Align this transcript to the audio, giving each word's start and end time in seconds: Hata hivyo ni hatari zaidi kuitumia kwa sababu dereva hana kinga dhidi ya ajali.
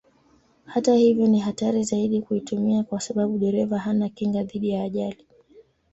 Hata 0.65 0.93
hivyo 0.95 1.27
ni 1.27 1.39
hatari 1.39 1.83
zaidi 1.83 2.21
kuitumia 2.21 2.83
kwa 2.83 2.99
sababu 2.99 3.37
dereva 3.37 3.79
hana 3.79 4.09
kinga 4.09 4.43
dhidi 4.43 4.69
ya 4.69 4.83
ajali. 4.83 5.25